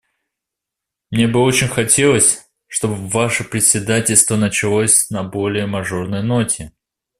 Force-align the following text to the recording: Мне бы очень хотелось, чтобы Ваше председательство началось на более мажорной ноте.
Мне 1.11 1.27
бы 1.27 1.43
очень 1.43 1.67
хотелось, 1.67 2.47
чтобы 2.65 2.95
Ваше 3.07 3.43
председательство 3.43 4.35
началось 4.35 5.11
на 5.11 5.21
более 5.23 5.67
мажорной 5.67 6.23
ноте. 6.23 6.73